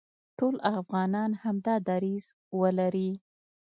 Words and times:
ټول 0.37 0.55
افغانان 0.79 1.31
همدا 1.43 1.75
دریځ 1.87 2.25
ولري، 2.59 3.09